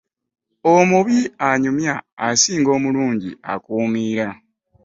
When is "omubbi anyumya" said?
0.73-1.93